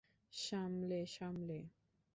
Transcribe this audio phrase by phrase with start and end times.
[0.33, 1.59] সামলে, সামলে।